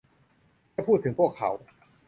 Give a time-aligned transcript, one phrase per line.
[0.71, 1.49] แค่พูดถึงพวกเขา